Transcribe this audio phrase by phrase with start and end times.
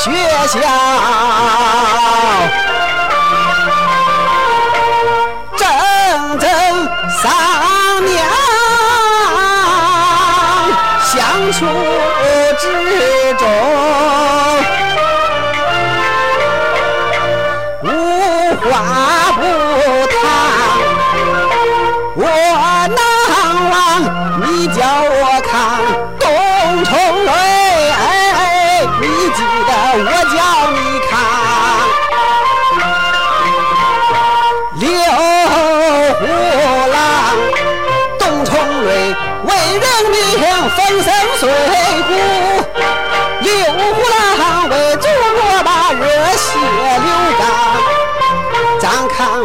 [0.00, 0.12] 学
[0.46, 0.60] 校，
[5.56, 5.66] 整
[6.38, 6.48] 整
[7.10, 7.24] 三
[8.04, 8.16] 年
[11.02, 11.18] 相
[11.52, 11.66] 处
[12.60, 12.62] 之
[13.34, 13.42] 中，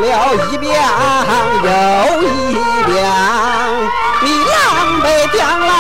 [0.02, 0.74] 了一遍
[1.64, 1.68] 又
[2.24, 2.24] 一
[2.86, 2.94] 遍，
[4.22, 4.54] 你狼
[5.02, 5.06] 狈
[5.38, 5.72] 将来，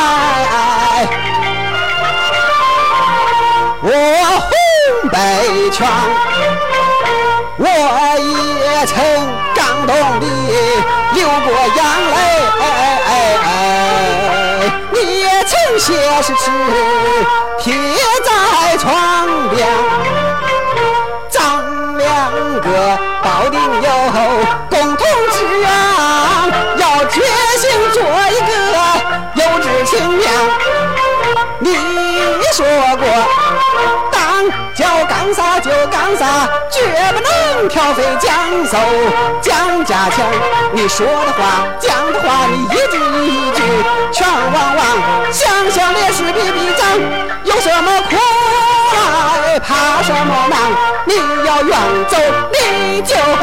[3.81, 3.87] 我
[4.39, 4.49] 红
[5.09, 5.15] 北
[5.71, 5.77] 拳，
[7.57, 7.67] 我
[8.19, 8.93] 也曾
[9.55, 10.25] 感动地
[11.13, 11.79] 流过眼
[12.13, 12.15] 泪，
[14.91, 15.85] 你也曾写
[16.21, 16.41] 诗词
[23.23, 23.89] 保定有
[24.69, 25.69] 共同志愿，
[26.77, 27.21] 要决
[27.57, 28.51] 心做一个
[29.35, 30.23] 有志青年。
[31.59, 31.67] 你
[32.53, 32.65] 说
[32.97, 33.05] 过，
[34.11, 34.19] 当
[34.75, 36.81] 叫干啥就干啥，绝
[37.13, 38.31] 不能挑肥拣
[38.69, 38.77] 瘦
[39.41, 40.25] 讲价钱。
[40.73, 43.61] 你说的话讲的话，你一句一句
[44.11, 44.85] 全忘忘。
[45.31, 46.99] 想想烈士比比咱，
[47.45, 48.15] 有什么苦，
[49.63, 50.59] 怕什么难？
[51.07, 51.13] 你
[51.47, 51.77] 要远
[52.09, 52.17] 走，
[52.51, 53.42] 你就。